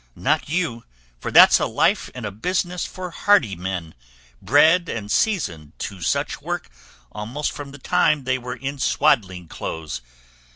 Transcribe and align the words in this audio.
Not 0.15 0.49
you; 0.49 0.83
for 1.19 1.29
that's 1.29 1.59
a 1.59 1.67
life 1.67 2.09
and 2.15 2.25
a 2.25 2.31
business 2.31 2.85
for 2.87 3.11
hardy 3.11 3.55
men, 3.55 3.93
bred 4.41 4.89
and 4.89 5.11
seasoned 5.11 5.77
to 5.77 6.01
such 6.01 6.41
work 6.41 6.71
almost 7.11 7.51
from 7.51 7.69
the 7.69 7.77
time 7.77 8.23
they 8.23 8.39
were 8.39 8.55
in 8.55 8.79
swaddling 8.79 9.47
clothes. 9.47 10.01